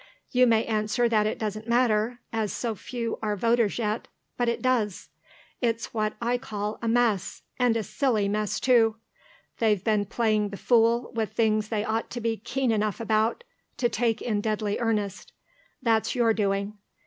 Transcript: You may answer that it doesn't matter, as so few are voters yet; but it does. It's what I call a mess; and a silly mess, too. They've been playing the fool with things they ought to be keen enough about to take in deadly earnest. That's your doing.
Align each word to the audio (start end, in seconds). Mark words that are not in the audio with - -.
You 0.31 0.47
may 0.47 0.65
answer 0.65 1.07
that 1.07 1.27
it 1.27 1.37
doesn't 1.37 1.67
matter, 1.67 2.21
as 2.33 2.51
so 2.51 2.73
few 2.73 3.19
are 3.21 3.35
voters 3.35 3.77
yet; 3.77 4.07
but 4.35 4.49
it 4.49 4.59
does. 4.59 5.09
It's 5.61 5.93
what 5.93 6.13
I 6.19 6.39
call 6.39 6.79
a 6.81 6.87
mess; 6.87 7.43
and 7.59 7.77
a 7.77 7.83
silly 7.83 8.27
mess, 8.27 8.59
too. 8.59 8.95
They've 9.59 9.83
been 9.83 10.05
playing 10.07 10.49
the 10.49 10.57
fool 10.57 11.11
with 11.13 11.33
things 11.33 11.69
they 11.69 11.85
ought 11.85 12.09
to 12.09 12.19
be 12.19 12.37
keen 12.37 12.71
enough 12.71 12.99
about 12.99 13.43
to 13.77 13.89
take 13.89 14.23
in 14.23 14.41
deadly 14.41 14.79
earnest. 14.79 15.33
That's 15.83 16.15
your 16.15 16.33
doing. 16.33 16.79